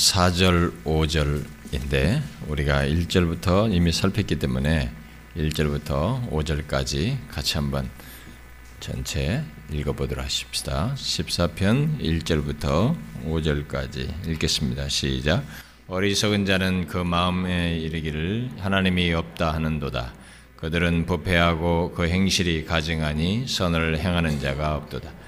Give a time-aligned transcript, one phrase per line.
[0.00, 4.90] 4절, 5절인데 우리가 1절부터 이미 살폈기 때문에
[5.36, 7.90] 1절부터 5절까지 같이 한번
[8.80, 10.94] 전체 읽어보도록 하십시다.
[10.96, 14.88] 14편 1절부터 5절까지 읽겠습니다.
[14.88, 15.44] 시작.
[15.86, 20.14] 어리석은 자는 그 마음에 이르기를 하나님이 없다 하는도다.
[20.56, 25.19] 그들은 부패하고 그 행실이 가증하니 선을 행하는 자가 없도다.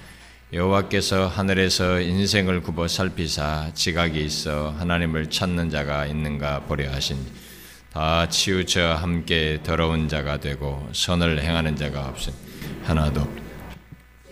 [0.52, 7.16] 여호와께서 하늘에서 인생을 굽어 살피사 지각이 있어 하나님을 찾는 자가 있는가 보려 하신
[7.90, 12.36] 다 치우쳐 함께 더러운 자가 되고 선을 행하는 자가 없으니
[12.82, 13.26] 하나도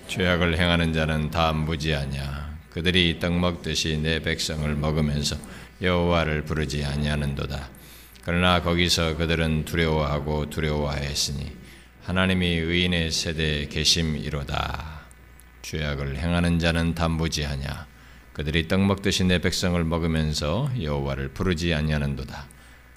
[0.09, 2.59] 죄악을 행하는 자는 다 무지하냐?
[2.69, 5.37] 그들이 떡 먹듯이 내 백성을 먹으면서
[5.81, 7.71] 여호와를 부르지 아니하는도다.
[8.25, 11.51] 그러나 거기서 그들은 두려워하고 두려워하였으니
[12.03, 15.00] 하나님이 의인의 세대에 계심이로다
[15.63, 17.87] 죄악을 행하는 자는 단무지하냐
[18.33, 22.47] 그들이 떡 먹듯이 내 백성을 먹으면서 여호와를 부르지 아니하는도다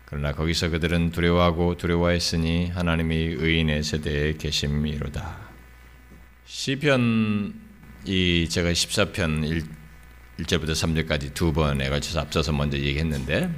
[0.05, 5.37] 그러나 거기서 그들은 두려워하고 두려워했으니 하나님이 의인의 세대에 계심이로다
[6.45, 7.53] 시편
[8.05, 9.63] 이 제가 14편 1,
[10.39, 13.49] 1절부터 3절까지 두 번에 걸쳐서 앞서서 먼저 얘기했는데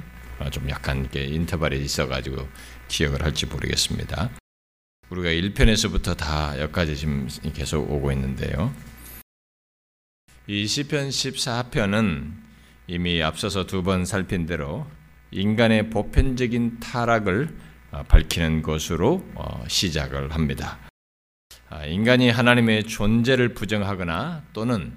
[0.50, 2.46] 좀 약간 이렇게 인터벌이 있어가지고
[2.88, 4.30] 기억을 할지 모르겠습니다.
[5.10, 8.72] 우리가 1편에서부터 다 여기까지 지금 계속 오고 있는데요.
[10.48, 12.32] 이 시편 14편은
[12.86, 14.86] 이미 앞서서 두 번 살핀 대로
[15.32, 17.48] 인간의 보편적인 타락을
[18.08, 19.24] 밝히는 것으로
[19.66, 20.78] 시작을 합니다.
[21.88, 24.92] 인간이 하나님의 존재를 부정하거나 또는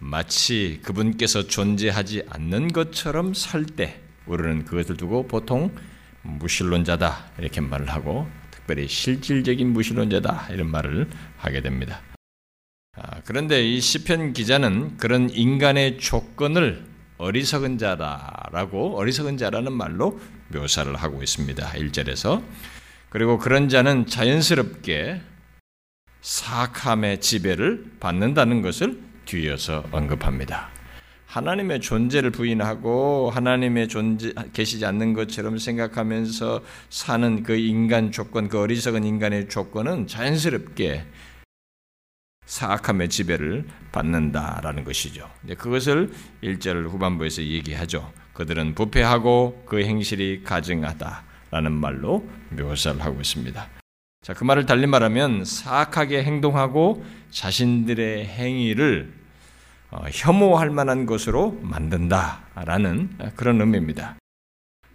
[0.00, 5.74] 마치 그분께서 존재하지 않는 것처럼 살 때 우리는 그것을 두고 보통
[6.22, 12.00] 무신론자다 이렇게 말을 하고 특별히 실질적인 무신론자다 이런 말을 하게 됩니다.
[13.24, 16.84] 그런데 이 시편 기자는 그런 인간의 조건을
[17.18, 21.66] 어리석은 자라라고 어리석은 자라는 말로 묘사를 하고 있습니다.
[21.66, 22.42] 1절에서
[23.10, 25.20] 그리고 그런 자는 자연스럽게
[26.20, 30.70] 사악함의 지배를 받는다는 것을 뒤이어서 언급합니다.
[31.26, 39.04] 하나님의 존재를 부인하고 하나님의 존재 계시지 않는 것처럼 생각하면서 사는 그 인간 조건, 그 어리석은
[39.04, 41.04] 인간의 조건은 자연스럽게
[42.48, 45.30] 사악함의 지배를 받는다라는 것이죠.
[45.58, 46.10] 그것을
[46.42, 48.10] 1절 후반부에서 얘기하죠.
[48.32, 53.68] 그들은 부패하고 그 행실이 가증하다라는 말로 묘사를 하고 있습니다.
[54.22, 59.12] 자, 그 말을 달리 말하면 사악하게 행동하고 자신들의 행위를
[59.90, 64.16] 어, 혐오할 만한 것으로 만든다라는 그런 의미입니다.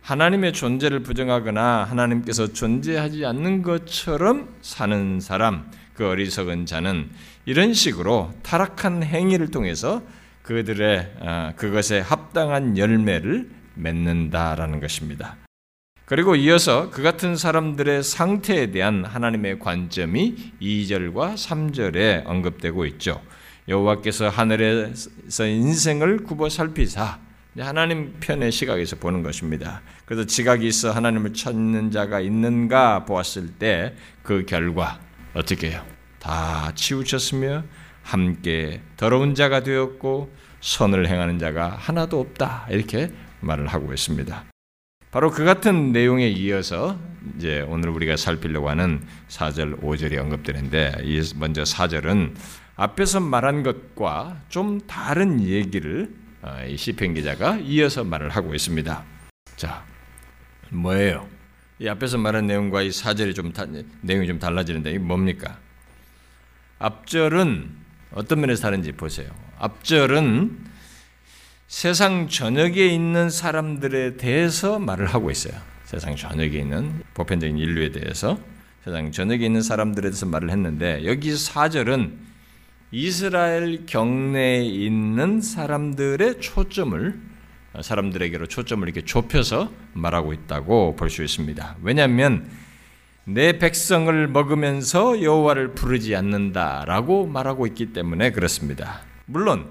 [0.02, 7.09] 하나님의 존재를 부정하거나 하나님께서 존재하지 않는 것처럼 사는 사람, 그 어리석은 자는
[7.46, 10.02] 이런 식으로 타락한 행위를 통해서
[10.44, 15.38] 그들의 어, 그것에 합당한 열매를 맺는다라는 것입니다.
[16.06, 23.22] 그리고 이어서 그 같은 사람들의 상태에 대한 하나님의 관점이 2절과 3절에 언급되고 있죠.
[23.70, 27.20] 여호와께서 하늘에서 인생을 굽어 살피사
[27.58, 29.82] 하나님 편의 시각에서 보는 것입니다.
[30.06, 35.00] 그래서 지각이 있어 하나님을 찾는 자가 있는가 보았을 때 그 결과
[35.34, 35.86] 어떻게 해요?
[36.20, 37.64] 다 치우쳤으며
[38.04, 42.68] 함께 더러운 자가 되었고 선을 행하는 자가 하나도 없다.
[42.70, 43.12] 이렇게
[43.42, 44.46] 말을 하고 있습니다.
[45.12, 46.98] 바로 그 같은 내용에 이어서
[47.38, 51.04] 이제 오늘 우리가 살피려고 하는 4절, 5절이 언급되는데
[51.36, 52.34] 먼저 4절은
[52.76, 56.10] 앞에서 말한 것과 좀 다른 얘기를
[56.42, 59.04] 어, 이 시편 기자가 이어서 말을 하고 있습니다.
[59.56, 59.86] 자,
[60.72, 61.28] 뭐예요?
[61.79, 63.66] 이 앞에서 말한 내용과 이 4절이 좀 다,
[64.01, 65.57] 내용이 좀 달라지는데 이게 뭡니까?
[66.79, 67.69] 앞절은
[68.11, 69.29] 어떤 면에서 다른지 보세요.
[69.59, 70.57] 앞절은
[71.67, 75.53] 세상 전역에 있는 사람들에 대해서 말을 하고 있어요.
[75.85, 78.40] 세상 전역에 있는 보편적인 인류에 대해서
[78.84, 82.11] 세상 전역에 있는 사람들에 대해서 말을 했는데 여기 4절은
[82.91, 87.33] 이스라엘 경내에 있는 사람들의 초점을
[87.81, 91.78] 사람들에게로 초점을 이렇게 좁혀서 말하고 있다고 볼 수 있습니다.
[91.81, 92.47] 왜냐하면
[93.25, 99.02] 내 백성을 먹으면서 여호와를 부르지 않는다라고 말하고 있기 때문에 그렇습니다.
[99.25, 99.70] 물론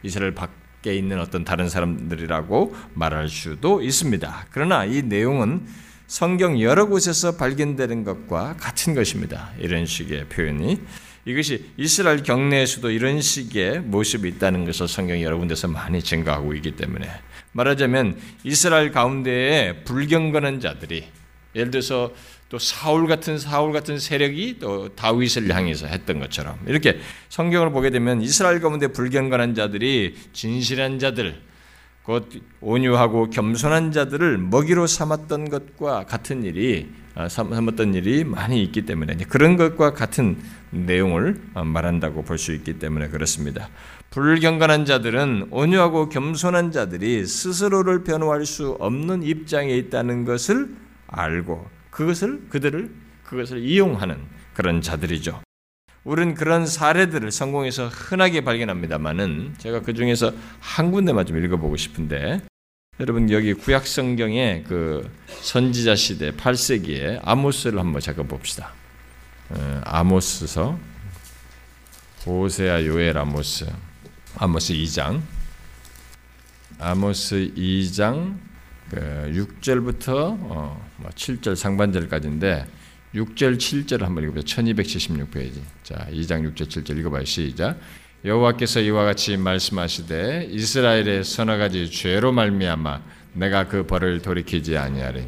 [0.04, 4.45] 이스라엘 밖 밖에 있는 어떤 다른 사람들이라고 말할 수도 있습니다.
[4.51, 5.66] 그러나 이 내용은
[6.07, 9.51] 성경 여러 곳에서 발견되는 것과 같은 것입니다.
[9.59, 10.80] 이런 식의 표현이
[11.25, 17.09] 이것이 이스라엘 경내에서도 이런 식의 모습이 있다는 것을 성경 여러 군데서 많이 증가하고 있기 때문에
[17.51, 21.06] 말하자면 이스라엘 가운데에 불경건한 자들이
[21.54, 22.13] 예를 들어서
[22.48, 28.21] 또 사울 같은 사울 같은 세력이 또 다윗을 향해서 했던 것처럼 이렇게 성경을 보게 되면
[28.21, 31.42] 이스라엘 가운데 불경건한 자들이 진실한 자들
[32.07, 32.30] 곧
[32.62, 39.57] 온유하고 겸손한 자들을 먹이로 삼았던 것과 같은 일이 아, 삼았던 일이 많이 있기 때문에 그런
[39.57, 40.38] 것과 같은
[40.71, 43.68] 내용을 말한다고 볼 수 있기 때문에 그렇습니다.
[44.12, 50.69] 불경건한 자들은 온유하고 겸손한 자들이 스스로를 변호할 수 없는 입장에 있다는 것을
[51.07, 52.89] 알고 그것을 그들을
[53.25, 54.15] 그것을 이용하는
[54.54, 55.42] 그런 자들이죠.
[56.07, 60.31] 우리는 그런 사례들을 성공에서 흔하게 발견합니다만은 제가 그 중에서
[60.62, 62.39] 한 군데만 좀 읽어보고 싶은데
[63.01, 68.71] 여러분 여기 구약 성경의 그 선지자 시대 8세기에 아모스를 한번 잠깐 봅시다.
[69.50, 70.80] 어, 아모스서
[72.25, 73.65] 호세아 요엘 아모스
[74.38, 75.21] 아모스 2장
[76.80, 78.38] 아모스 2장
[78.94, 82.65] 6절부터 어, 7절 뭐 상반절까지인데
[83.18, 84.62] 6절 7절을 한번 읽어보자.
[84.62, 85.62] 1276페이지.
[85.84, 87.25] 자, 2장 6절 7절 읽어봐요.
[87.25, 87.80] 시작.
[88.24, 93.02] 여호와께서 이와 같이 말씀하시되 이스라엘의 서너 가지 죄로 말미암아
[93.34, 95.25] 내가 그 벌을 돌이키지 아니하리.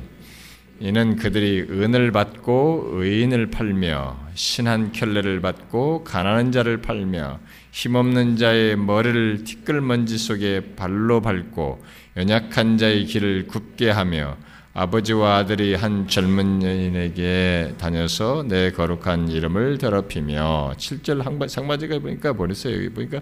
[0.81, 7.39] 이는 그들이 은을 받고 의인을 팔며 신한 켤레를 받고 가난한 자를 팔며
[7.71, 11.83] 힘없는 자의 머리를 티끌먼지 속에 발로 밟고
[12.17, 14.37] 연약한 자의 길을 굽게 하며
[14.73, 22.75] 아버지와 아들이 한 젊은 여인에게 다녀서 내 거룩한 이름을 더럽히며 7절 상마지가 보니까 보냈어요.
[22.75, 23.19] 여기 보니까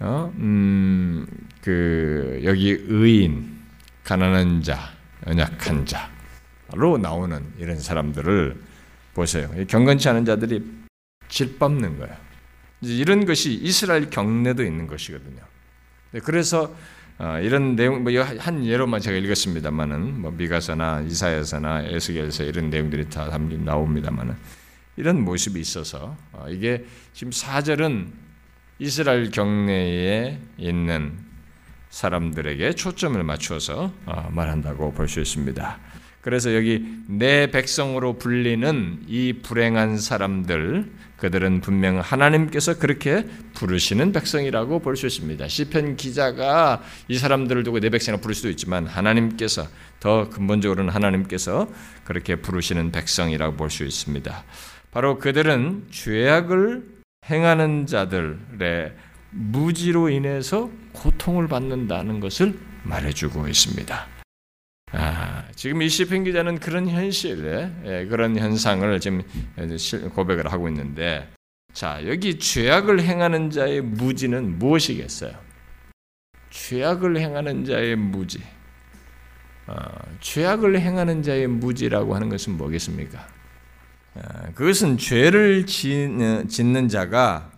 [0.00, 0.32] 어?
[0.36, 1.26] 음,
[1.62, 3.58] 그 여기 의인,
[4.02, 4.92] 가난한 자,
[5.26, 8.56] 연약한 자로 나오는 이런 사람들을
[9.14, 9.50] 보세요.
[9.68, 10.62] 경건치 않은 자들이
[11.28, 12.14] 질밟는 거예요.
[12.82, 15.40] 이런 것이 이스라엘 경내도 있는 것이거든요.
[16.10, 16.76] 네, 그래서 어,
[17.42, 24.34] 이런 내용 뭐한 예로만 제가 읽었습니다만은 뭐 미가서나 이사야서나 에스겔서 이런 내용들이 다 담긴 나옵니다만은
[24.96, 28.12] 이런 모습이 있어서 어, 이게 지금 사절은
[28.78, 31.18] 이스라엘 경내에 있는
[31.90, 35.78] 사람들에게 초점을 맞추어서 어, 말한다고 볼 수 있습니다.
[36.24, 44.96] 그래서 여기 내 백성으로 불리는 이 불행한 사람들 그들은 분명 하나님께서 그렇게 부르시는 백성이라고 볼
[44.96, 45.46] 수 있습니다.
[45.46, 49.68] 시편 기자가 이 사람들을 두고 내 백성이라 부를 수도 있지만 하나님께서
[50.00, 51.68] 더 근본적으로는 하나님께서
[52.04, 54.44] 그렇게 부르시는 백성이라고 볼 수 있습니다.
[54.92, 56.84] 바로 그들은 죄악을
[57.28, 58.94] 행하는 자들의
[59.30, 64.06] 무지로 인해서 고통을 받는다는 것을 말해주고 있습니다.
[64.92, 69.22] 아, 지금 이 시편 기자는 그런 현실에 예, 그런 현상을 지금
[70.14, 71.28] 고백을 하고 있는데
[71.72, 75.32] 자 여기 죄악을 행하는 자의 무지는 무엇이겠어요?
[76.50, 78.40] 죄악을 행하는 자의 무지.
[79.66, 79.74] 어,
[80.20, 83.26] 죄악을 행하는 자의 무지라고 하는 것은 뭐겠습니까?
[84.14, 84.20] 어,
[84.54, 87.50] 그것은 죄를 짓는 자가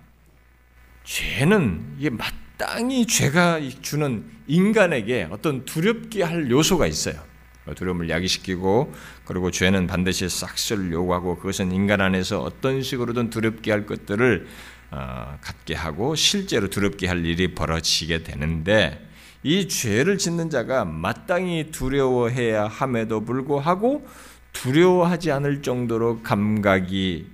[1.05, 7.36] 죄는 이게 마땅히 죄가 주는 인간에게 어떤 두렵게 할 요소가 있어요.
[7.75, 14.47] 두려움을 야기시키고 그리고 죄는 반드시 싹쓸 요구하고 그것은 인간 안에서 어떤 식으로든 두렵게 할 것들을
[14.93, 19.05] 어, 갖게 하고 실제로 두렵게 할 일이 벌어지게 되는데
[19.43, 24.07] 이 죄를 짓는 자가 마땅히 두려워해야 함에도 불구하고
[24.53, 27.27] 두려워하지 않을 정도로 감각이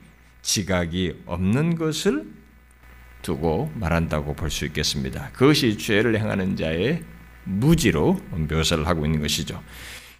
[0.42, 2.26] 지각이 없는 것을
[3.22, 5.30] 두고 말한다고 볼 수 있겠습니다.
[5.32, 7.04] 그것이 죄를 행하는 자의
[7.44, 9.62] 무지로 묘사를 하고 있는 것이죠.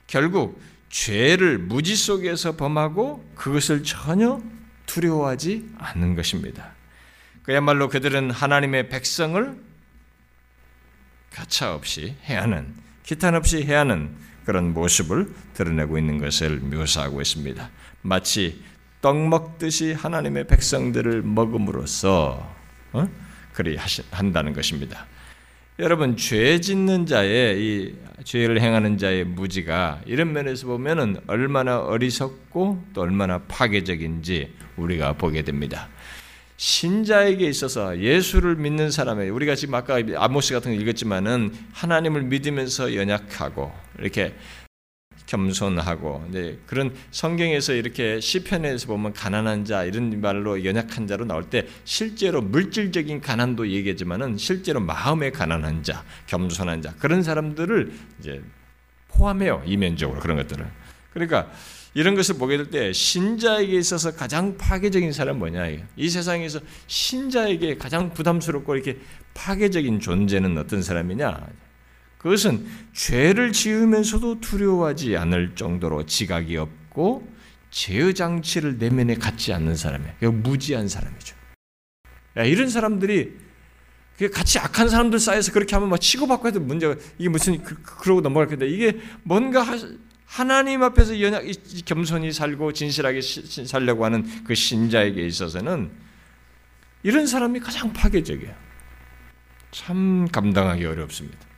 [0.07, 4.41] 결국 죄를 무지 속에서 범하고 그것을 전혀
[4.87, 6.73] 두려워하지 않는 것입니다.
[7.43, 9.59] 그야말로 그들은 하나님의 백성을
[11.31, 17.71] 가차없이 해하는, 기탄 없이 해하는 그런 모습을 드러내고 있는 것을 묘사하고 있습니다.
[18.03, 18.63] 마치
[19.01, 22.55] 떡 먹듯이 하나님의 백성들을 먹음으로써
[22.93, 23.09] 어?
[23.53, 23.77] 그리
[24.11, 25.07] 한다는 것입니다.
[25.79, 33.01] 여러분 죄 짓는 자의 이 죄를 행하는 자의 무지가 이런 면에서 보면은 얼마나 어리석고 또
[33.01, 35.89] 얼마나 파괴적인지 우리가 보게 됩니다.
[36.59, 43.73] 신자에게 있어서 예수를 믿는 사람에 우리가 지금 아까 아모스 같은 거 읽었지만은 하나님을 믿으면서 연약하고
[43.99, 44.35] 이렇게
[45.27, 51.67] 겸손하고 네, 그런 성경에서 이렇게 시편에서 보면 가난한 자 이런 말로 연약한 자로 나올 때
[51.85, 58.43] 실제로 물질적인 가난도 얘기하지만은 실제로 마음의 가난한 자, 겸손한 자 그런 사람들을 이제
[59.09, 60.67] 포함해요 이면적으로 그런 것들을.
[61.13, 61.51] 그러니까
[61.95, 65.69] 이런 것을 보게 될 때 신자에게 있어서 가장 파괴적인 사람은 뭐냐?
[65.97, 68.99] 이 세상에서 신자에게 가장 부담스럽고 이렇게
[69.35, 71.47] 파괴적인 존재는 어떤 사람이냐?
[72.23, 77.29] 그것은 죄를 지으면서도 두려워하지 않을 정도로 지각이 없고
[77.71, 80.33] 제어 장치를 내면에 갖지 않는 사람이에요.
[80.33, 81.35] 무지한 사람이죠.
[82.37, 83.35] 야, 이런 사람들이
[84.33, 88.47] 같이 악한 사람들 사이에서 그렇게 하면 막 치고받고 해도 문제가 이게 무슨 그, 러고 넘어갈
[88.47, 89.65] 건데 이게 뭔가
[90.27, 91.45] 하 나님 앞에서 연약
[91.85, 95.91] 겸손히 살고 진실하게 살려고 하는 그 신자에게 있어서는
[97.03, 98.55] 이런 사람이 가장 파괴적이에요.
[99.73, 101.52] 참 감당하기 어렵습니다.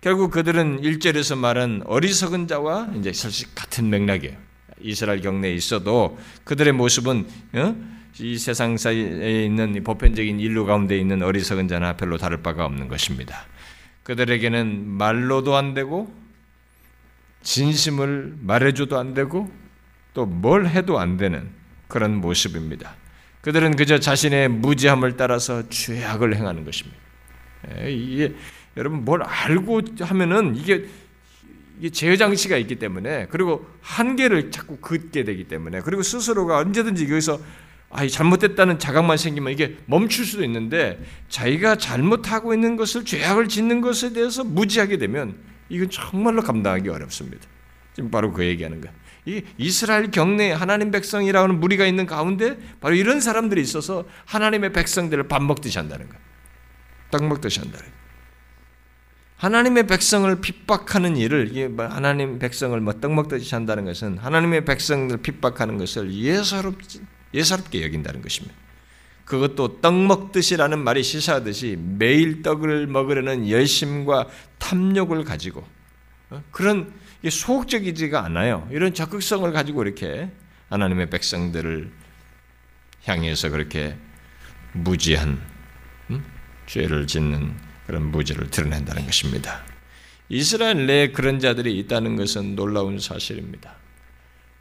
[0.00, 4.36] 결국 그들은 일절에서 말한 어리석은 자와 이제 사실 같은 맥락이에요.
[4.80, 7.76] 이스라엘 경내에 있어도 그들의 모습은 어?
[8.18, 13.46] 이 세상 사이에 있는 보편적인 인류 가운데 있는 어리석은 자나 별로 다를 바가 없는 것입니다.
[14.04, 16.12] 그들에게는 말로도 안 되고
[17.42, 19.50] 진심을 말해줘도 안 되고
[20.14, 21.50] 또 뭘 해도 안 되는
[21.88, 22.94] 그런 모습입니다.
[23.42, 26.98] 그들은 그저 자신의 무지함을 따라서 죄악을 행하는 것입니다.
[27.78, 28.34] 예, 이게
[28.76, 30.86] 여러분 뭘 알고 하면은 이게
[31.78, 37.40] 이게 제어 장치가 있기 때문에 그리고 한계를 자꾸 긋게 되기 때문에 그리고 스스로가 언제든지 여기서
[37.88, 44.12] 아, 잘못됐다는 자각만 생기면 이게 멈출 수도 있는데 자기가 잘못하고 있는 것을 죄악을 짓는 것에
[44.12, 45.36] 대해서 무지하게 되면
[45.68, 47.46] 이건 정말로 감당하기 어렵습니다.
[47.94, 48.92] 지금 바로 그 얘기하는 거야.
[49.26, 55.42] 이 이스라엘 경내에 하나님 백성이라는 무리가 있는 가운데 바로 이런 사람들이 있어서 하나님의 백성들을 밥
[55.42, 56.18] 먹듯이 한다는 거야.
[57.10, 57.99] 떡 먹듯이 한다는 거야.
[59.40, 65.16] 하나님의 백성을 핍박하는 일을 이게 뭐 하나님 백성을 뭐 떡 먹듯이 한다는 것은 하나님의 백성을
[65.16, 67.00] 핍박하는 것을 예사롭지
[67.32, 68.54] 예사롭게 여긴다는 것입니다.
[69.24, 74.26] 그것도 떡 먹듯이라는 말이 시사하듯이 매일 떡을 먹으려는 열심과
[74.58, 75.66] 탐욕을 가지고
[76.28, 76.42] 어?
[76.50, 76.92] 그런
[77.26, 78.68] 소극적이지가 않아요.
[78.70, 80.30] 이런 적극성을 가지고 이렇게
[80.68, 81.90] 하나님의 백성들을
[83.04, 83.96] 향해서 그렇게
[84.74, 85.40] 무지한
[86.10, 86.22] 음?
[86.66, 89.62] 죄를 짓는 그런 무지를 드러낸다는 것입니다.
[90.28, 93.74] 이스라엘 내에 그런 자들이 있다는 것은 놀라운 사실입니다.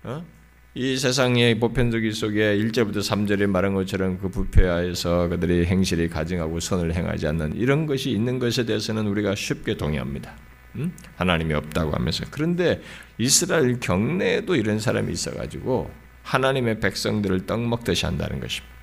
[0.02, 0.26] 어?
[0.74, 7.28] 이 세상의 보편적인 속에 1절부터 3절에 말한 것처럼 그 부패하에서 그들이 행실이 가증하고 선을 행하지
[7.28, 10.36] 않는 이런 것이 있는 것에 대해서는 우리가 쉽게 동의합니다.
[10.78, 10.92] 음?
[11.18, 12.82] 하나님이 없다고 하면서 그런데
[13.20, 15.92] 이스라엘 경내에도 이런 사람이 있어가지고
[16.24, 18.74] 하나님의 백성들을 떡 먹듯이 한다는 것입니다.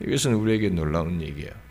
[0.00, 1.63] 이것은 우리에게 놀라운 얘기예요.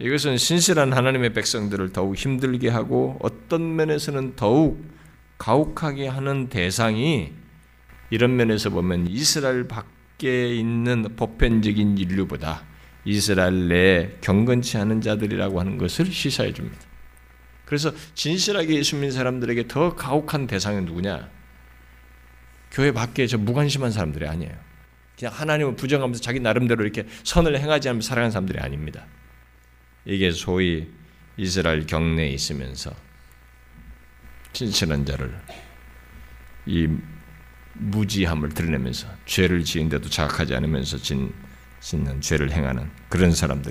[0.00, 4.84] 이것은 신실한 하나님의 백성들을 더욱 힘들게 하고 어떤 면에서는 더욱
[5.38, 7.32] 가혹하게 하는 대상이
[8.10, 12.62] 이런 면에서 보면 이스라엘 밖에 있는 보편적인 인류보다
[13.04, 16.78] 이스라엘 내에 경건치 않은 자들이라고 하는 것을 시사해 줍니다.
[17.64, 21.28] 그래서 진실하게 예수 믿는 사람들에게 더 가혹한 대상은 누구냐?
[22.70, 24.52] 교회 밖에 저 무관심한 사람들이 아니에요.
[25.18, 29.06] 그냥 하나님을 부정하면서 자기 나름대로 이렇게 선을 행하지 않으며 살아가는 사람들이 아닙니다.
[30.08, 30.88] 이게 소위
[31.36, 32.90] 이스라엘 경내에 있으면서
[34.54, 35.38] 진실한 자를
[36.64, 36.88] 이
[37.74, 41.32] 무지함을 드러내면서 죄를 지은데도 자각하지 않으면서 진,
[41.80, 43.70] 짓는 죄를 행하는 그런 사람들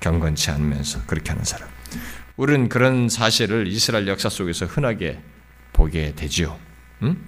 [0.00, 1.68] 경건치 않으면서 그렇게 하는 사람
[2.36, 5.20] 우리는 그런 사실을 이스라엘 역사 속에서 흔하게
[5.74, 6.58] 보게 되지요.
[7.02, 7.22] 응?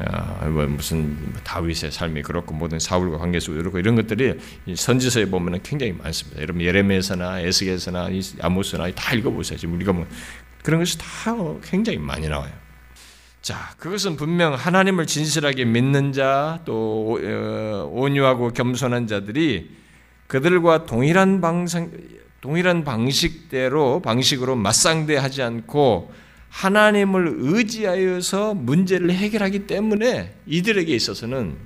[0.00, 4.38] 어, 뭐 무슨 다윗의 삶이 그렇고 모든 사울과 관계 속에 그렇고 이런 것들이
[4.74, 6.40] 선지서에 보면 굉장히 많습니다.
[6.40, 8.08] 여러분 예레미야서나 에스겔서나
[8.40, 9.58] 아모스나 다 읽어보세요.
[9.58, 10.06] 지금 우리가 뭐
[10.62, 11.04] 그런 것이 다
[11.62, 12.52] 굉장히 많이 나와요.
[13.40, 19.70] 자, 그것은 분명 하나님을 진실하게 믿는 자, 또 어, 온유하고 겸손한 자들이
[20.26, 21.90] 그들과 동일한 방상,
[22.40, 26.12] 동일한 방식대로 방식으로 맞상대하지 않고
[26.50, 31.56] 하나님을 의지하여서 문제를 해결하기 때문에 이들에게 있어서는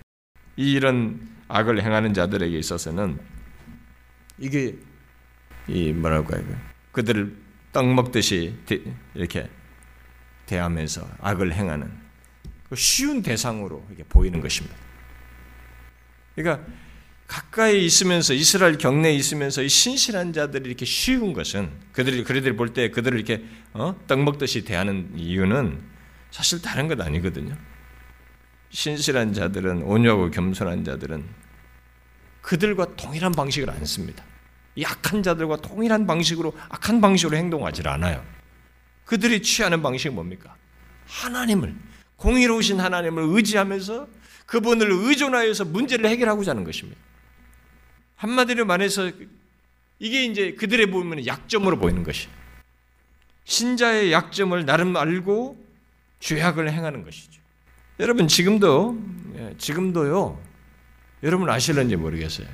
[0.56, 3.18] 이런 악을 행하는 자들에게 있어서는
[4.38, 4.76] 이게
[5.68, 6.44] 이 뭐라고 해요?
[6.92, 7.36] 그들을
[7.72, 8.54] 떡 먹듯이
[9.14, 9.48] 이렇게
[10.46, 11.90] 대하면서 악을 행하는
[12.68, 14.76] 그 쉬운 대상으로 이게 보이는 것입니다.
[16.34, 16.66] 그러니까
[17.32, 22.90] 가까이 있으면서 이스라엘 경내에 있으면서 이 신실한 자들이 이렇게 쉬운 것은 그들이 그들이 볼 때
[22.90, 23.96] 그들을 이렇게 어?
[24.06, 25.80] 떡 먹듯이 대하는 이유는
[26.30, 27.56] 사실 다른 것 아니거든요.
[28.68, 31.24] 신실한 자들은 온유하고 겸손한 자들은
[32.42, 34.22] 그들과 동일한 방식을 안 씁니다.
[34.74, 38.22] 이 악한 자들과 동일한 방식으로 악한 방식으로 행동하지 않아요.
[39.06, 40.54] 그들이 취하는 방식이 뭡니까?
[41.06, 41.74] 하나님을
[42.16, 44.06] 공의로우신 하나님을 의지하면서
[44.44, 47.00] 그분을 의존하여서 문제를 해결하고자 하는 것입니다.
[48.23, 49.11] 한마디로 말해서
[49.99, 52.29] 이게 이제 그들의 보면 약점으로 보이는 것이.
[53.45, 55.61] 신자의 약점을 나름 알고
[56.21, 57.41] 죄악을 행하는 것이죠.
[57.99, 58.97] 여러분 지금도
[59.37, 60.41] 예, 지금도요.
[61.25, 62.47] 여러분 아실런지 모르겠어요.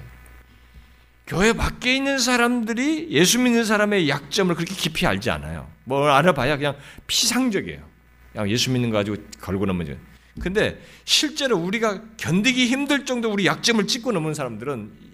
[1.27, 5.71] 교회 밖에 있는 사람들이 예수 믿는 사람의 약점을 그렇게 깊이 알지 않아요.
[5.85, 7.87] 뭘 알아봐야 그냥 피상적이에요.
[8.33, 9.93] 그냥 예수 믿는 거 가지고 걸고 넘어져.
[10.41, 15.09] 근데 실제로 우리가 견디기 힘들 정도 우리 약점을 찍고 넘은 사람들은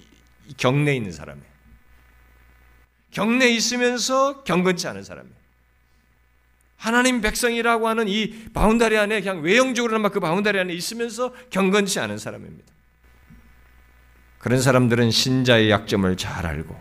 [0.56, 1.54] 경내에 있는 사람이에요.
[3.10, 5.36] 경내에 있으면서 경건치 않은 사람이에요.
[6.76, 12.72] 하나님 백성이라고 하는 이 바운다리 안에 그냥 외형적으로는 그 바운다리 안에 있으면서 경건치 않은 사람입니다.
[14.38, 16.78] 그런 사람들은 신자의 약점을 잘 알고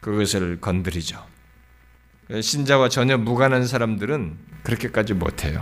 [0.00, 1.26] 그것을 건드리죠.
[2.40, 5.60] 신자와 전혀 무관한 사람들은 그렇게까지 못해요.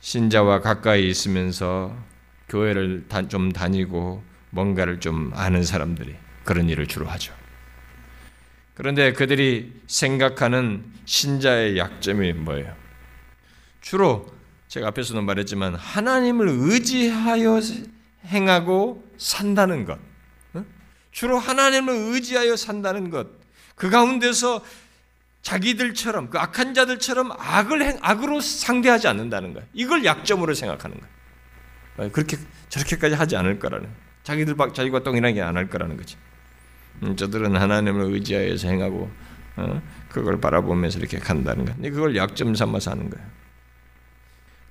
[0.00, 1.94] 신자와 가까이 있으면서
[2.48, 7.34] 교회를 좀 다니고 뭔가를 좀 아는 사람들이 그런 일을 주로 하죠.
[8.74, 12.74] 그런데 그들이 생각하는 신자의 약점이 뭐예요?
[13.80, 14.32] 주로
[14.68, 17.60] 제가 앞에서도 말했지만 하나님을 의지하여
[18.26, 19.98] 행하고 산다는 것.
[21.10, 23.26] 주로 하나님을 의지하여 산다는 것.
[23.74, 24.62] 그 가운데서
[25.42, 29.66] 자기들처럼 그 악한 자들처럼 악을 행, 악으로 상대하지 않는다는 거예요.
[29.72, 31.00] 이걸 약점으로 생각하는
[31.96, 32.12] 거예요.
[32.12, 32.36] 그렇게
[32.68, 33.88] 저렇게까지 하지 않을 거라는
[34.28, 36.16] 자기들 자기가 동일하게 안 할 거라는 거지.
[37.02, 39.10] 음, 저들은 하나님을 의지하여서 행하고
[39.56, 39.82] 어?
[40.10, 41.74] 그걸 바라보면서 이렇게 간다는 거.
[41.76, 43.26] 그걸 약점 삼아서 하는 거예요.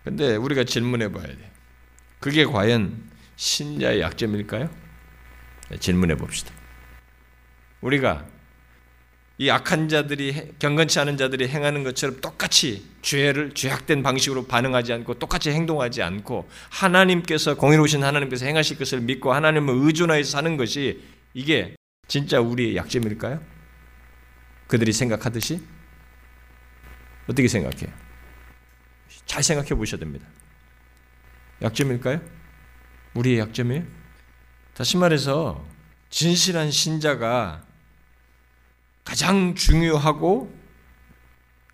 [0.04, 1.52] 근데 우리가 질문해 봐야 돼.
[2.20, 3.02] 그게 과연
[3.36, 4.70] 신자의 약점일까요?
[5.70, 6.54] 네, 질문해 봅시다.
[7.82, 8.26] 우리가
[9.40, 15.50] 이 악한 자들이 경건치 않은 자들이 행하는 것처럼 똑같이 죄를 죄악된 방식으로 반응하지 않고 똑같이
[15.52, 21.02] 행동하지 않고 하나님께서 공의로우신 하나님께서 행하실 것을 믿고 하나님을 의존하여 사는 것이
[21.34, 21.78] 이게
[22.10, 23.42] 진짜 우리의 약점일까요?
[24.68, 25.62] 그들이 생각하듯이
[27.30, 27.90] 어떻게 생각해요?
[29.26, 30.28] 잘 생각해 보셔야 됩니다.
[31.62, 32.20] 약점일까요?
[33.14, 33.86] 우리의 약점이에요?
[34.74, 35.66] 다시 말해서
[36.10, 37.64] 진실한 신자가
[39.06, 40.57] 가장 중요하고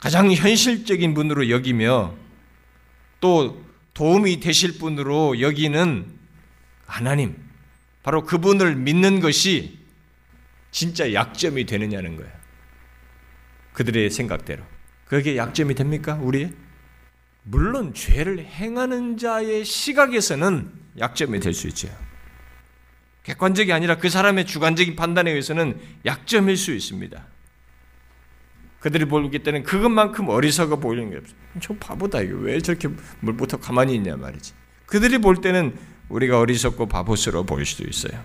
[0.03, 2.13] 가장 현실적인 분으로 여기며
[3.21, 6.05] 또 도움이 되실 분으로 여기는
[6.85, 7.37] 하나님,
[8.03, 9.79] 바로 그분을 믿는 것이
[10.71, 12.29] 진짜 약점이 되느냐는 거예요.
[13.71, 14.65] 그들의 생각대로.
[15.05, 16.19] 그게 약점이 됩니까?
[16.21, 16.51] 우리?
[17.43, 21.87] 물론 죄를 행하는 자의 시각에서는 약점이 될 수 있죠.
[23.23, 27.25] 객관적이 아니라 그 사람의 주관적인 판단에 의해서는 약점일 수 있습니다.
[28.83, 31.37] 그들이 보기 때는 그것만큼 어리석어 보이는 게 없어요.
[31.61, 32.89] 저 바보다 이거 왜 저렇게
[33.21, 34.53] 물부터 가만히 있냐 말이지.
[34.87, 35.77] 그들이 볼 때는
[36.09, 38.21] 우리가 어리석고 바보스러워 보일 수도 있어요.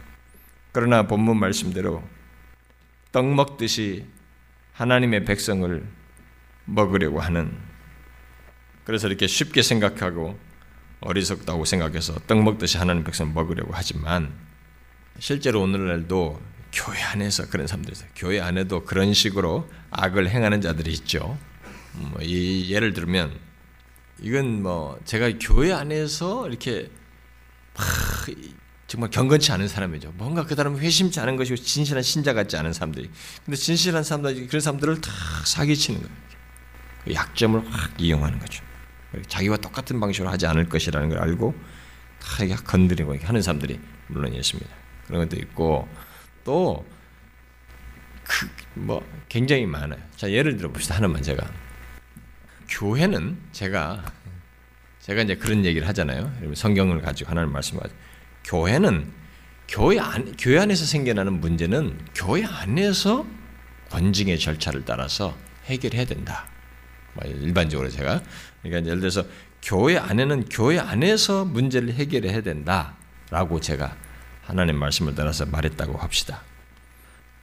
[0.73, 2.03] 그러나 본문 말씀대로
[3.13, 4.07] 떡 먹듯이
[4.73, 5.87] 하나님의 백성을
[6.65, 7.57] 먹으려고 하는
[8.83, 10.37] 그래서 이렇게 쉽게 생각하고
[11.03, 14.33] 어리석다고 생각해서 떡 먹듯이 하나님 백성을 먹으려고 하지만
[15.21, 16.41] 실제로 오늘날도
[16.73, 18.09] 교회 안에서 그런 사람들이 있어요.
[18.15, 21.39] 교회 안에도 그런 식으로 악을 행하는 자들이 있죠.
[21.93, 23.39] 뭐 이 예를 들면
[24.21, 26.91] 이건 뭐 제가 교회 안에서 이렇게
[28.87, 30.13] 정말 경건치 않은 사람이죠.
[30.17, 33.11] 뭔가 그 사람은 회심치 않은 것이고 진실한 신자 같지 않은 사람들이.
[33.45, 35.11] 근데 진실한 사람들 그런 사람들을 다
[35.45, 36.15] 사기치는 거예요.
[37.05, 38.65] 그 약점을 확 이용하는 거죠.
[39.27, 41.55] 자기와 똑같은 방식으로 하지 않을 것이라는 걸 알고
[42.21, 43.79] 다 건드리고 하는 사람들이
[44.09, 44.71] 물론 있습니다.
[45.07, 45.89] 그런 것도 있고
[48.75, 50.01] 또그뭐 굉장히 많아요.
[50.17, 50.97] 자 예를 들어 봅시다.
[50.97, 51.47] 하나만 제가
[52.69, 54.05] 교회는 제가
[55.01, 56.33] 제가 이제 그런 얘기를 하잖아요.
[56.55, 58.01] 성경을 가지고 하나님 말씀을 가지고
[58.45, 59.13] 교회는
[59.69, 63.27] 교회 안 교회 안에서 생겨나는 문제는 교회 안에서
[63.91, 66.49] 권징의 절차를 따라서 해결해야 된다.
[67.13, 68.23] 뭐 일반적으로 제가
[68.63, 69.25] 그러니까 예를 들어서
[69.63, 73.97] 교회 안에는 교회 안에서 문제를 해결해야 된다라고 제가
[74.49, 76.43] 하나님 말씀을 따라서 말했다고 합시다.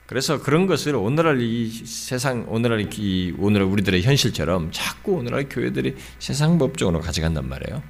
[0.06, 6.58] 그래서 그런 것을 오늘날 이 세상 오늘날 이 오늘 우리들의 현실처럼 자꾸 오늘날 교회들이 세상
[6.58, 7.82] 법정으로 가져간단 말이에요.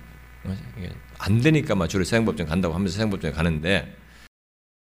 [1.19, 3.97] 안 되니까 막 주로 세상 법정 간다고 하면서 세상 법정에 가는데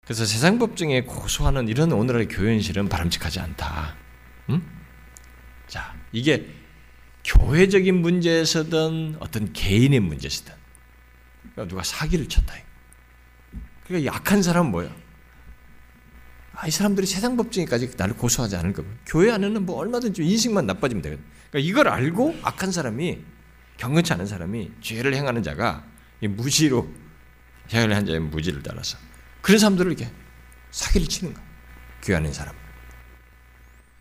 [0.03, 3.95] 그래서 세상 법정에 고소하는 이런 오늘날 교회 현실은 바람직하지 않다.
[4.49, 4.61] 응?
[5.67, 6.47] 자, 이게
[7.23, 10.01] 교회적인 문제에서든 어떤 개인의
[11.41, 12.55] 그러니까 누가 사기를 쳤다.
[13.89, 14.95] 그러니까 약한 사람은 뭐예요?
[16.53, 21.01] 아, 이 사람들이 세상 법정에까지 나를 고소하지 않을 거고 교회 안에는 뭐 얼마든지 인식만 나빠지면
[21.01, 21.23] 되거든.
[21.49, 23.19] 그러니까 이걸 알고 악한 사람이
[23.77, 25.83] 경건치 않은 사람이 죄를 행하는 자가
[26.21, 26.87] 무지로
[27.73, 28.97] 행을 한 자의 무지를 따라서
[29.41, 30.11] 그런 사람들을 이렇게
[30.69, 31.43] 사기를 치는 거야.
[32.03, 32.53] 교회 안에 사람.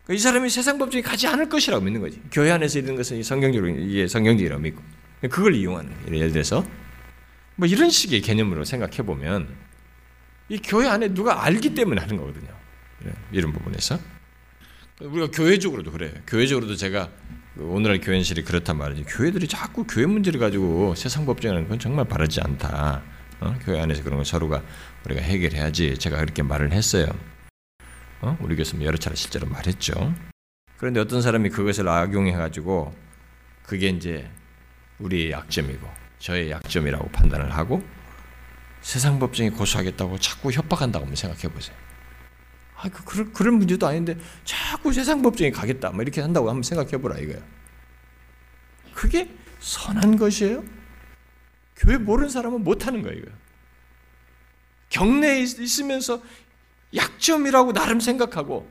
[0.03, 2.21] 그러니까 이 사람이 세상 법정에 가지 않을 것이라고 믿는 거지.
[2.31, 4.83] 교회 안에서 이런 것은 성경적으로 이게 성경적이라고 믿고
[5.31, 6.15] 그걸 이용하는 거예요.
[6.15, 6.63] 예를 들어서
[7.55, 9.68] 뭐 이런 식의 개념으로 생각해 보면
[10.49, 12.49] 이 교회 안에 누가 알기 때문에 하는 거거든요.
[13.31, 13.99] 이런 부분에서
[14.99, 16.11] 우리가 교회적으로도 그래요.
[16.27, 17.09] 교회적으로도 제가
[17.55, 19.03] 그 오늘날 교회 현실이 그렇단 말이지.
[19.03, 23.01] 교회들이 자꾸 교회 문제를 가지고 세상 법정하는 건 정말 바르지 않다.
[23.41, 23.55] 어?
[23.63, 24.61] 교회 안에서 그런 거 서로가
[25.05, 25.97] 우리가 해결해야지.
[25.97, 27.07] 제가 그렇게 말을 했어요.
[28.21, 28.37] 어?
[28.41, 30.13] 우리 교수님 여러 차례 실제로 말했죠.
[30.77, 32.93] 그런데 어떤 사람이 그것을 악용해가지고
[33.63, 34.29] 그게 이제
[34.99, 35.87] 우리의 약점이고
[36.19, 37.81] 저의 약점이라고 판단을 하고
[38.81, 41.75] 세상 법정에 고소하겠다고 자꾸 협박한다고 한번 생각해 보세요.
[42.75, 45.89] 아, 그, 그런, 그런 문제도 아닌데 자꾸 세상 법정에 가겠다.
[45.89, 47.41] 뭐 이렇게 한다고 한번 생각해 보라 이거예요.
[48.93, 50.63] 그게 선한 것이에요?
[51.75, 53.23] 교회 모르는 사람은 못하는 거예요.
[54.89, 56.21] 경내에 있으면서
[56.95, 58.69] 약점이라고 나름 생각하고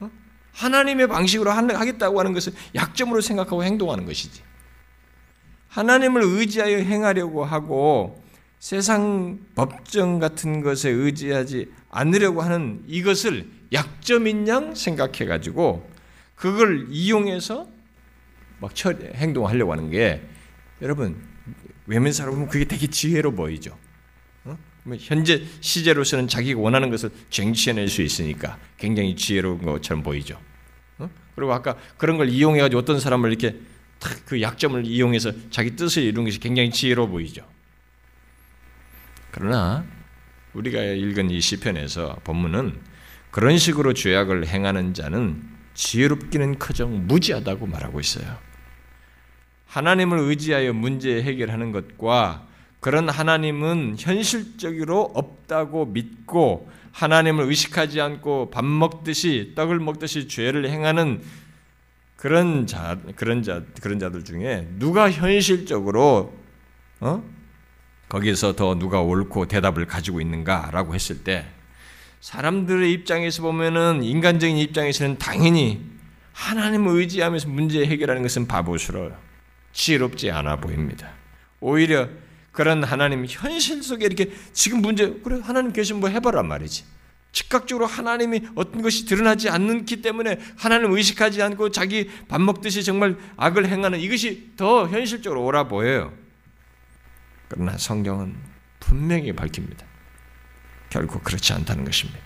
[0.00, 0.10] 어?
[0.52, 4.42] 하나님의 방식으로 하겠다고 하는 것을 약점으로 생각하고 행동하는 것이지.
[5.68, 8.21] 하나님을 의지하여 행하려고 하고
[8.62, 15.90] 세상 법정 같은 것에 의지하지 않으려고 하는 이것을 약점인 양 생각해 가지고
[16.36, 17.66] 그걸 이용해서
[18.60, 18.72] 막
[19.16, 20.22] 행동하려고 하는 게
[20.80, 21.20] 여러분
[21.86, 23.76] 외면 사람은 그게 되게 지혜로 보이죠.
[24.44, 24.56] 어?
[24.84, 30.38] 뭐 현재 시제로서는 자기가 원하는 것을 쟁취해낼 수 있으니까 굉장히 지혜로운 것처럼 보이죠.
[30.98, 31.10] 어?
[31.34, 33.56] 그리고 아까 그런 걸 이용해가지고 어떤 사람을 이렇게
[34.24, 37.44] 그 약점을 이용해서 자기 뜻을 이루는 것이 굉장히 지혜로워 보이죠.
[39.32, 39.84] 그러나
[40.52, 42.78] 우리가 읽은 이 시편에서 본문은
[43.30, 45.42] 그런 식으로 죄악을 행하는 자는
[45.74, 48.38] 지혜롭기는 커녕 무지하다고 말하고 있어요.
[49.66, 52.46] 하나님을 의지하여 문제 해결하는 것과
[52.80, 61.22] 그런 하나님은 현실적으로 없다고 믿고 하나님을 의식하지 않고 밥 먹듯이 떡을 먹듯이 죄를 행하는
[62.16, 66.36] 그런 자 그런 자 그런 자들 중에 누가 현실적으로
[67.00, 67.24] 어?
[68.12, 71.46] 거기서 더 누가 옳고 대답을 가지고 있는가라고 했을 때
[72.20, 75.80] 사람들의 입장에서 보면은 인간적인 입장에서는 당연히
[76.34, 79.16] 하나님을 의지하면서 문제 해결하는 것은 바보스러워요.
[79.72, 81.08] 지혜롭지 않아 보입니다.
[81.60, 82.10] 오히려
[82.52, 86.84] 그런 하나님 현실 속에 이렇게 지금 문제 그래 하나님 계신 뭐 해봐란 말이지.
[87.32, 93.68] 즉각적으로 하나님이 어떤 것이 드러나지 않기 때문에 하나님 의식하지 않고 자기 밥 먹듯이 정말 악을
[93.68, 96.21] 행하는 이것이 더 현실적으로 옳아 보여요.
[97.52, 98.34] 그러나 성경은
[98.80, 99.84] 분명히 밝힙니다.
[100.88, 102.18] 결국 그렇지 않다는 것입니다.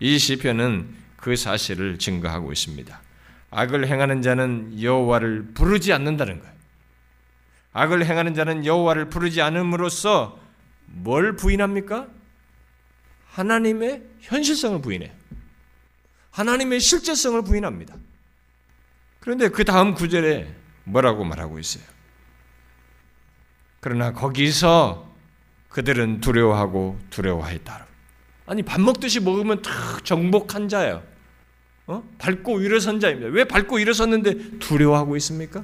[0.00, 3.02] 이 시편은 그 사실을 증거하고 있습니다.
[3.50, 6.54] 악을 행하는 자는 여호와를 부르지 않는다는 거예요.
[7.74, 10.40] 악을 행하는 자는 여호와를 부르지 않음으로써
[10.86, 12.08] 뭘 부인합니까?
[13.28, 15.12] 하나님의 현실성을 부인해요.
[16.30, 17.94] 하나님의 실제성을 부인합니다.
[19.20, 21.95] 그런데 그 다음 구절에 뭐라고 말하고 있어요?
[23.86, 25.14] 그러나 거기서
[25.68, 27.86] 그들은 두려워하고 두려워했다.
[28.46, 31.04] 아니 밥 먹듯이 먹으면 탁 정복한 자예요.
[31.86, 32.02] 어?
[32.18, 33.28] 밟고 일어선 자입니다.
[33.28, 35.62] 왜 밟고 일어섰는데 두려워하고 있습니까?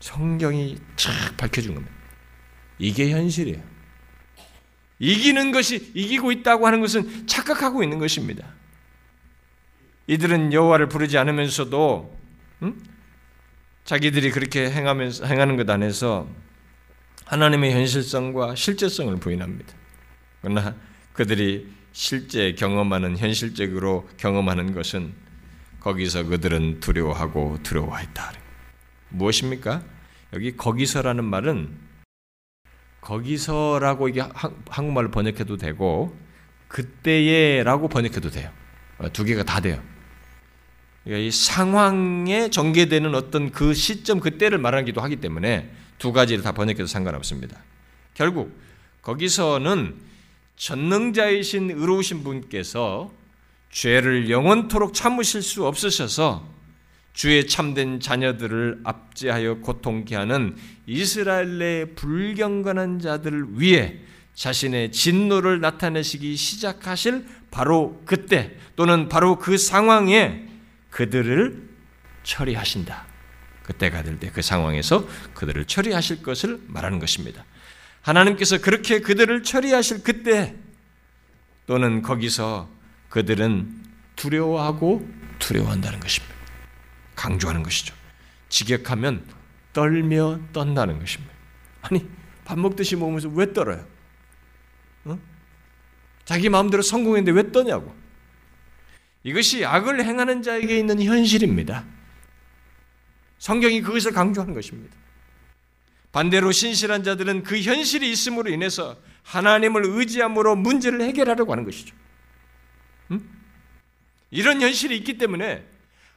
[0.00, 1.94] 성경이 쫙 밝혀준 겁니다.
[2.78, 3.60] 이게 현실이에요.
[4.98, 8.46] 이기는 것이 이기고 있다고 하는 것은 착각하고 있는 것입니다.
[10.06, 12.16] 이들은 여호와를 부르지 않으면서도
[12.62, 12.82] 음?
[13.84, 16.47] 자기들이 그렇게 행하면서 행하는 것 안에서
[17.28, 19.74] 하나님의 현실성과 실제성을 부인합니다.
[20.40, 20.74] 그러나
[21.12, 25.12] 그들이 실제 경험하는 현실적으로 경험하는 것은
[25.80, 28.32] 거기서 그들은 두려워하고 두려워했다.
[29.10, 29.82] 무엇입니까?
[30.32, 31.76] 여기 거기서라는 말은
[33.02, 34.22] 거기서라고 이게
[34.68, 36.16] 한국말로 번역해도 되고
[36.68, 38.50] 그때에라고 번역해도 돼요.
[38.98, 39.82] 어, 두 개가 다 돼요.
[41.04, 46.86] 그러니까 이 상황에 전개되는 어떤 그 시점 그때를 말하기도 하기 때문에 두 가지를 다 번역해도
[46.86, 47.58] 상관없습니다.
[48.14, 48.56] 결국
[49.02, 49.96] 거기서는
[50.56, 53.12] 전능자이신 의로우신 분께서
[53.70, 56.46] 죄를 영원토록 참으실 수 없으셔서
[57.12, 60.56] 주의 참된 자녀들을 압제하여 고통케 하는
[60.86, 63.98] 이스라엘 내 불경건한 자들을 위해
[64.34, 70.44] 자신의 진노를 나타내시기 시작하실 바로 그때 또는 바로 그 상황에
[70.90, 71.68] 그들을
[72.22, 73.07] 처리하신다.
[73.68, 77.44] 그때가 될 때 그 상황에서 그들을 처리하실 것을 말하는 것입니다.
[78.00, 80.56] 하나님께서 그렇게 그들을 처리하실 그때
[81.66, 82.68] 또는 거기서
[83.10, 83.68] 그들은
[84.16, 85.06] 두려워하고
[85.38, 86.34] 두려워한다는 것입니다.
[87.14, 87.94] 강조하는 것이죠.
[88.48, 89.24] 직역하면
[89.74, 91.34] 떨며 떤다는 것입니다.
[91.82, 92.08] 아니
[92.46, 93.86] 밥 먹듯이 먹으면서 왜 떨어요?
[95.04, 95.18] 어?
[96.24, 97.94] 자기 마음대로 성공했는데 왜 떠냐고.
[99.24, 101.84] 이것이 악을 행하는 자에게 있는 현실입니다.
[103.38, 104.96] 성경이 그것을 강조하는 것입니다.
[106.12, 111.94] 반대로 신실한 자들은 그 현실이 있음으로 인해서 하나님을 의지함으로 문제를 해결하려고 하는 것이죠.
[113.10, 113.28] 음?
[114.30, 115.64] 이런 현실이 있기 때문에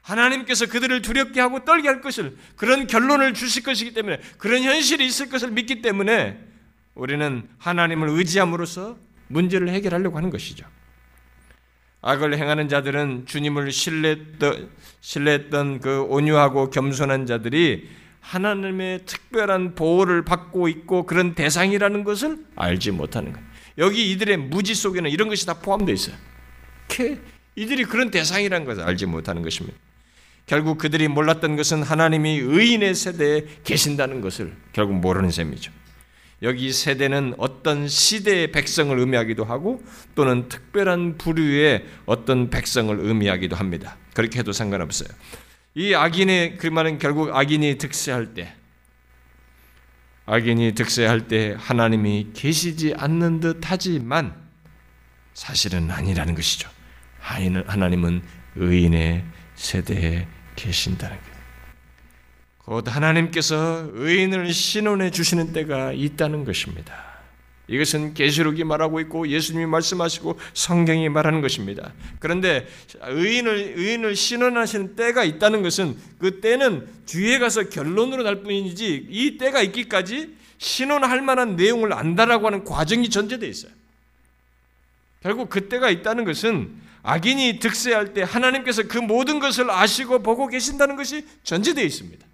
[0.02, 5.30] 하나님께서 그들을 두렵게 하고 떨게 할 것을 그런 결론을 주실 것이기 때문에 그런 현실이 있을
[5.30, 6.40] 것을 믿기 때문에
[6.96, 10.66] 우리는 하나님을 의지함으로써 문제를 해결하려고 하는 것이죠.
[12.02, 14.70] 악을 행하는 자들은 주님을 신뢰했던,
[15.02, 17.90] 신뢰했던 그 온유하고 겸손한 자들이
[18.22, 23.48] 하나님의 특별한 보호를 받고 있고 그런 대상이라는 것을 알지 못하는 거예요.
[23.78, 26.16] 여기 이들의 무지 속에는 이런 것이 다 포함되어 있어요.
[27.56, 29.78] 이들이 그런 대상이라는 것을 알지 못하는 것입니다.
[30.46, 35.72] 결국 그들이 몰랐던 것은 하나님이 의인의 세대에 계신다는 것을 결국 모르는 셈이죠.
[36.41, 39.84] 여기 세대는 어떤 시대의 백성을 의미하기도 하고
[40.15, 43.97] 또는 특별한 부류의 어떤 백성을 의미하기도 합니다.
[44.13, 45.10] 그렇게 해도 상관없어요.
[45.75, 48.54] 이 악인의 그 말은 결국 악인이 득세할 때
[50.25, 54.36] 악인이 득세할 때 하나님이 계시지 않는 듯 하지만
[55.34, 56.69] 사실은 아니라는 것이죠.
[57.19, 58.21] 하나님은
[58.56, 59.23] 의인의
[59.56, 61.31] 세대에 계신다는 것.
[62.65, 67.12] 곧 하나님께서 의인을 신원해 주시는 때가 있다는 것입니다.
[67.67, 71.93] 이것은 계시록이 말하고 있고 예수님이 말씀하시고 성경이 말하는 것입니다.
[72.19, 72.67] 그런데
[73.02, 79.62] 의인을 의인을 신원하시는 때가 있다는 것은 그 때는 뒤에 가서 결론으로 날 뿐이지 이 때가
[79.62, 83.71] 있기까지 신원할 만한 내용을 안다라고 하는 과정이 전제되어 있어요.
[85.24, 90.97] 결국 그 때가 있다는 것은 악인이 득세할 때 하나님께서 그 모든 것을 아시고 보고 계신다는
[90.97, 92.31] 것이 전제되어 있습니다.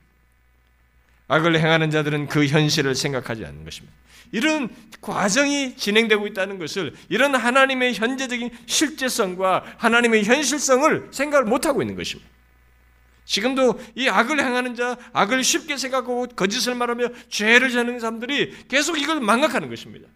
[1.27, 3.95] 악을 행하는 자들은 그 현실을 생각하지 않는 것입니다.
[4.31, 4.69] 이런
[5.01, 12.29] 과정이 진행되고 있다는 것을 이런 하나님의 현재적인 실제성과 하나님의 현실성을 생각을 못하고 있는 것입니다.
[13.25, 19.19] 지금도 이 악을 행하는 자, 악을 쉽게 생각하고 거짓을 말하며 죄를 저는 사람들이 계속 이걸
[19.19, 20.07] 망각하는 것입니다.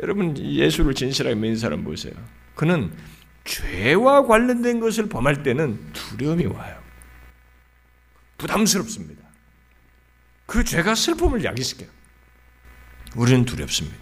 [0.00, 2.14] 여러분 예수를 진실하게 믿는 사람 보세요.
[2.54, 2.92] 그는
[3.44, 6.80] 죄와 관련된 것을 범할 때는 두려움이 와요.
[8.38, 9.29] 부담스럽습니다.
[10.50, 11.88] 그 죄가 슬픔을 야기시켜요.
[13.14, 13.96] 우리는 두렵습니다.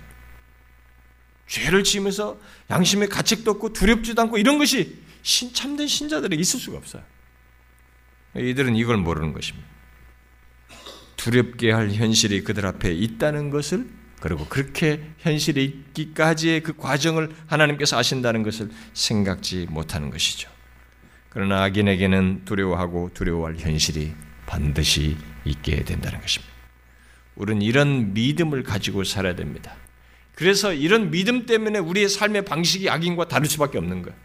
[1.46, 7.02] 죄를 지으면서 양심의 가책도 없고 두렵지도 않고 이런 것이 신, 참된 신자들에게 있을 수가 없어요.
[8.34, 9.68] 이들은 이걸 모르는 것입니다.
[11.16, 13.86] 두렵게 할 현실이 그들 앞에 있다는 것을
[14.18, 20.48] 그리고 그렇게 현실에 있기까지의 그 과정을 하나님께서 아신다는 것을 생각지 못하는 것이죠.
[21.28, 24.14] 그러나 악인에게는 두려워하고 두려워할 현실이
[24.46, 25.14] 반드시
[25.48, 26.52] 있게 된다는 것입니다.
[27.34, 29.74] 우리는 이런 믿음을 가지고 살아야 됩니다.
[30.34, 34.16] 그래서 이런 믿음 때문에 우리의 삶의 방식이 악인과 다를 수밖에 없는 거예요.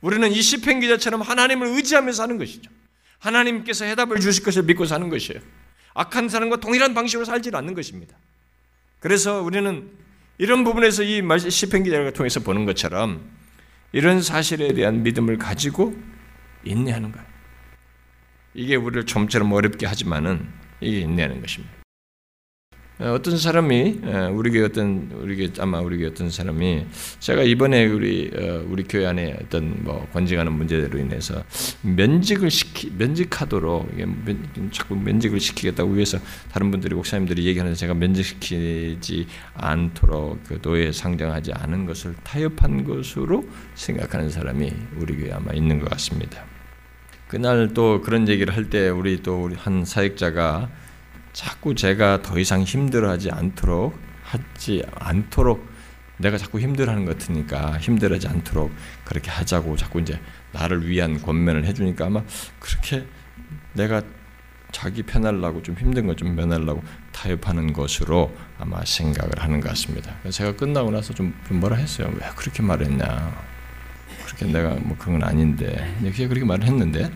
[0.00, 2.70] 우리는 이 시편 기자처럼 하나님을 의지하며 사는 것이죠.
[3.18, 5.40] 하나님께서 해답을 주실 것을 믿고 사는 것이에요.
[5.94, 8.16] 악한 사람과 동일한 방식으로 살지 않는 것입니다.
[9.00, 9.90] 그래서 우리는
[10.38, 13.24] 이런 부분에서 이 시편 기자를 통해서 보는 것처럼
[13.92, 15.96] 이런 사실에 대한 믿음을 가지고
[16.64, 17.26] 인내하는 거예요.
[18.54, 20.48] 이게 우리를 좀처럼 어렵게 하지만은
[20.80, 21.76] 이게 인내하는 것입니다.
[22.98, 26.86] 어, 어떤 사람이 어, 우리 교회 어떤 우리 교회 아마 우리 교회 어떤 사람이
[27.18, 31.44] 제가 이번에 우리 어, 우리 교회 안에 어떤 뭐 권징하는 문제로 인해서
[31.82, 33.92] 면직을 시키 면직하도록
[34.72, 36.18] 자꾸 면직을 시키겠다고 위해서
[36.50, 44.30] 다른 분들이 목사님들이 얘기하는데 제가 면직시키지 않도록 그 노예 상정하지 않은 것을 타협한 것으로 생각하는
[44.30, 46.55] 사람이 우리 교회 아마 있는 것 같습니다.
[47.28, 50.68] 그날 또 그런 얘기를 할 때 우리 또 우리 한 사역자가
[51.32, 55.66] 자꾸 제가 더 이상 힘들어하지 않도록 하지 않도록
[56.18, 58.72] 내가 자꾸 힘들어하는 것 같으니까 힘들어하지 않도록
[59.04, 60.18] 그렇게 하자고 자꾸 이제
[60.52, 62.22] 나를 위한 권면을 해주니까 아마
[62.58, 63.06] 그렇게
[63.74, 64.02] 내가
[64.72, 70.14] 자기 편하려고 좀 힘든 것좀 면하려고 타협하는 것으로 아마 생각을 하는 것 같습니다.
[70.30, 72.10] 제가 끝나고 나서 좀 뭐라 했어요.
[72.12, 73.55] 왜 그렇게 말했냐.
[74.26, 77.10] 그렇게 내가 뭐 그런 건 아닌데 이렇게 그렇게 말을 했는데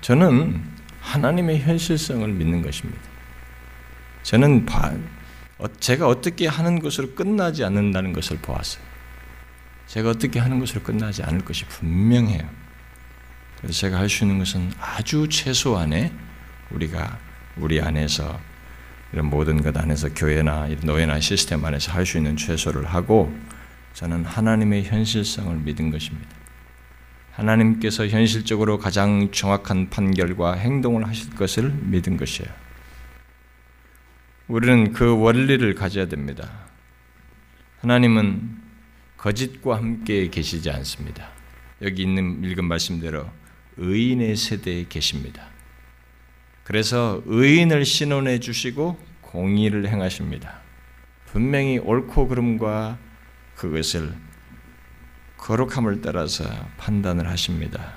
[0.00, 0.62] 저는
[1.00, 3.00] 하나님의 현실성을 믿는 것입니다.
[4.22, 4.64] 저는
[5.58, 8.82] 어, 제가 어떻게 하는 것으로 끝나지 않는다는 것을 보았어요.
[9.88, 12.48] 제가 어떻게 하는 것으로 끝나지 않을 것이 분명해요.
[13.60, 16.12] 그래서 제가 할 수 있는 것은 아주 최소한의
[16.70, 17.18] 우리가
[17.56, 18.40] 우리 안에서
[19.12, 23.36] 이런 모든 것 안에서 교회나 노예나 시스템 안에서 할 수 있는 최소를 하고
[23.94, 26.28] 저는 하나님의 현실성을 믿은 것입니다.
[27.32, 32.50] 하나님께서 현실적으로 가장 정확한 판결과 행동을 하실 것을 믿은 것이에요.
[34.48, 36.50] 우리는 그 원리를 가져야 됩니다.
[37.80, 38.58] 하나님은
[39.16, 41.28] 거짓과 함께 계시지 않습니다.
[41.82, 43.26] 여기 있는 읽은 말씀대로
[43.76, 45.46] 의인의 세대에 계십니다.
[46.64, 50.60] 그래서 의인을 신원해 주시고 공의를 행하십니다.
[51.26, 52.98] 분명히 옳고 그름과
[53.60, 54.14] 그것을
[55.36, 56.44] 거룩함을 따라서
[56.78, 57.92] 판단을 하십니다.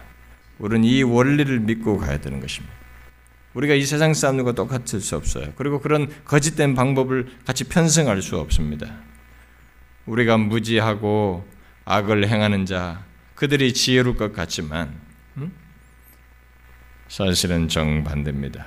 [0.60, 2.76] 우리는 이 원리를 믿고 가야 되는 것입니다.
[3.54, 5.54] 우리가 이 세상 사람들과 똑같을 수 없어요.
[5.56, 8.93] 그리고 그런 거짓된 방법을 같이 편승할 수 없습니다.
[10.06, 11.47] 우리가 무지하고
[11.86, 14.99] 악을 행하는 자, 그들이 지혜로울 것 같지만,
[15.38, 15.54] 음?
[17.08, 18.65] 사실은 정반대입니다.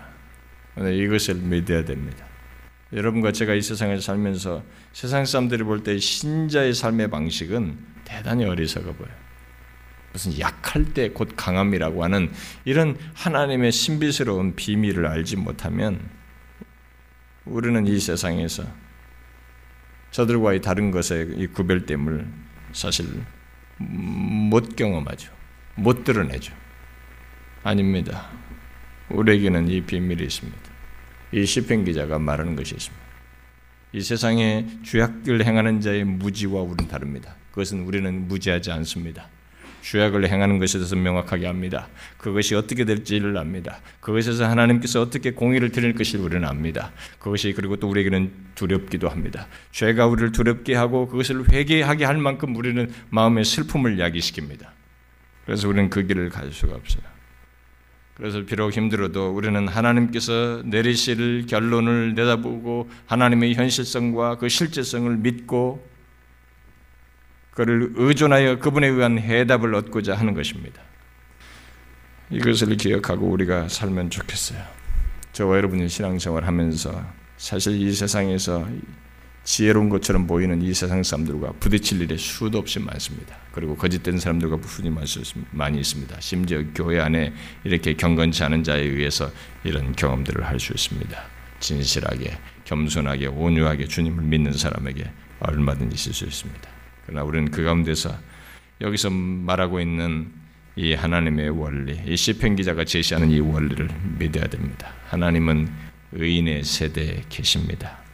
[0.78, 2.25] 이것을 믿어야 됩니다.
[2.96, 9.14] 여러분과 제가 이 세상을 살면서 세상 사람들이 볼 때 신자의 삶의 방식은 대단히 어리석어 보여요.
[10.12, 12.32] 무슨 약할 때 곧 강함이라고 하는
[12.64, 16.00] 이런 하나님의 신비스러운 비밀을 알지 못하면
[17.44, 18.64] 우리는 이 세상에서
[20.12, 22.26] 저들과의 다른 것의 이 구별됨을
[22.72, 23.06] 사실
[23.76, 25.30] 못 경험하죠.
[25.74, 26.54] 못 드러내죠.
[27.62, 28.30] 아닙니다.
[29.10, 30.75] 우리에게는 이 비밀이 있습니다.
[31.32, 33.06] 이 시편 기자가 말하는 것이 있습니다.
[33.92, 37.34] 이 세상에 죄악을 행하는 자의 무지와 우리는 다릅니다.
[37.50, 39.28] 그것은 우리는 무지하지 않습니다.
[39.82, 41.88] 죄악을 행하는 것에 대해서 명확하게 압니다.
[42.18, 43.80] 그것이 어떻게 될지를 압니다.
[44.00, 46.92] 그것에서 하나님께서 어떻게 공의를 드릴 것을 우리는 압니다.
[47.20, 49.46] 그것이 그리고 또 우리에게는 두렵기도 합니다.
[49.70, 54.66] 죄가 우리를 두렵게 하고 그것을 회개하게 할 만큼 우리는 마음의 슬픔을 야기시킵니다.
[55.44, 57.15] 그래서 우리는 그 길을 갈 수가 없어요.
[58.16, 65.86] 그래서 비록 힘들어도 우리는 하나님께서 내리실 결론을 내다보고 하나님의 현실성과 그 실제성을 믿고
[67.50, 70.80] 그를 의존하여 그분에 의한 해답을 얻고자 하는 것입니다.
[72.30, 74.62] 이것을 기억하고 우리가 살면 좋겠어요.
[75.32, 77.04] 저와 여러분이 신앙생활 하면서
[77.36, 78.66] 사실 이 세상에서
[79.46, 83.36] 지혜로운 것처럼 보이는 이 세상 사람들과 부딪힐 일이 수도 없이 많습니다.
[83.52, 84.90] 그리고 거짓된 사람들과 부순이
[85.52, 86.20] 많이 있습니다.
[86.20, 87.32] 심지어 교회 안에
[87.62, 89.30] 이렇게 경건치 않은 자에 의해서
[89.62, 91.22] 이런 경험들을 할 수 있습니다.
[91.60, 96.68] 진실하게, 겸손하게, 온유하게 주님을 믿는 사람에게 얼마든지 있을 수 있습니다.
[97.06, 98.18] 그러나 우리는 그 가운데서
[98.80, 100.32] 여기서 말하고 있는
[100.74, 104.92] 이 하나님의 원리, 이 시편 기자가 제시하는 이 원리를 믿어야 됩니다.
[105.06, 105.68] 하나님은
[106.12, 108.05] 의인의 세대에 계십니다.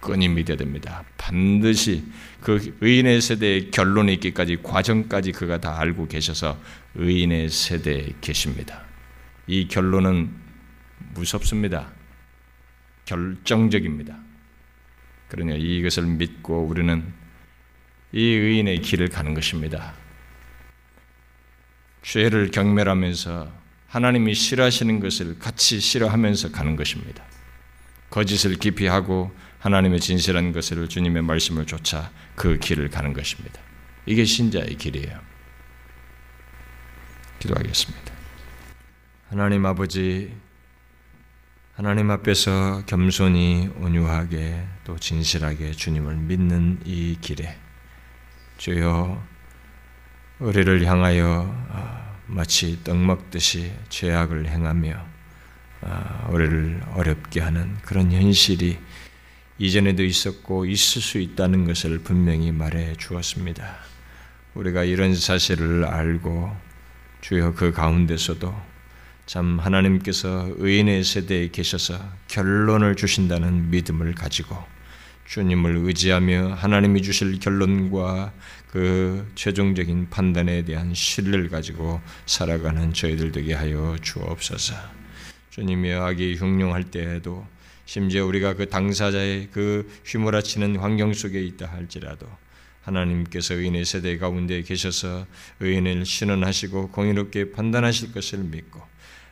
[0.00, 1.04] 굳건히 믿어야 됩니다.
[1.16, 2.04] 반드시
[2.40, 6.58] 그 의인의 세대의 결론에 있기까지 과정까지 그가 다 알고 계셔서
[6.94, 8.84] 의인의 세대에 계십니다.
[9.46, 10.30] 이 결론은
[11.14, 11.90] 무섭습니다.
[13.04, 14.18] 결정적입니다.
[15.28, 17.12] 그러냐 이것을 믿고 우리는
[18.12, 19.94] 이 의인의 길을 가는 것입니다.
[22.02, 23.52] 죄를 경멸하면서
[23.88, 27.24] 하나님이 싫어하시는 것을 같이 싫어하면서 가는 것입니다.
[28.10, 29.30] 거짓을 깊이 하고
[29.60, 33.60] 하나님의 진실한 것을 주님의 말씀을 쫓아 그 길을 가는 것입니다.
[34.06, 35.20] 이게 신자의 길이에요.
[37.40, 38.12] 기도하겠습니다.
[39.28, 40.34] 하나님 아버지,
[41.74, 47.56] 하나님 앞에서 겸손히 온유하게 또 진실하게 주님을 믿는 이 길에
[48.56, 49.22] 주여
[50.40, 55.06] 의리를 향하여 아, 마치 떡 먹듯이 죄악을 행하며
[55.82, 58.78] 아, 우리를 어렵게 하는 그런 현실이
[59.58, 63.76] 이전에도 있었고 있을 수 있다는 것을 분명히 말해 주었습니다.
[64.54, 66.56] 우리가 이런 사실을 알고
[67.20, 68.54] 주여 그 가운데서도
[69.26, 74.56] 참 하나님께서 의인의 세대에 계셔서 결론을 주신다는 믿음을 가지고
[75.26, 78.32] 주님을 의지하며 하나님이 주실 결론과
[78.68, 84.74] 그 최종적인 판단에 대한 신뢰를 가지고 살아가는 저희들 되게 하여 주옵소서.
[85.50, 87.46] 주님이 악이 흉룡할 때에도
[87.88, 92.26] 심지어 우리가 그 당사자의 그 휘몰아치는 환경 속에 있다 할지라도
[92.82, 95.26] 하나님께서 의인의 세대 가운데 계셔서
[95.60, 98.82] 의인을 신원하시고 공의롭게 판단하실 것을 믿고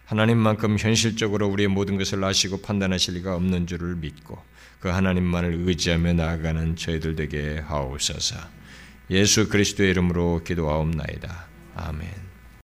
[0.07, 4.43] 하나님만큼 현실적으로 우리의 모든 것을 아시고 판단하실 리가 없는 줄을 믿고
[4.81, 8.37] 그 하나님만을 의지하며 나아가는 저희들 되게 하옵소서.
[9.11, 11.47] 예수 그리스도의 이름으로 기도하옵나이다.
[11.75, 12.26] 아멘.